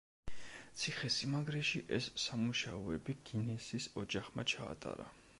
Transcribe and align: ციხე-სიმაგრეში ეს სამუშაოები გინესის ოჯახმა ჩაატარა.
ციხე-სიმაგრეში 0.83 1.81
ეს 1.97 2.07
სამუშაოები 2.23 3.15
გინესის 3.29 3.87
ოჯახმა 4.05 4.47
ჩაატარა. 4.55 5.07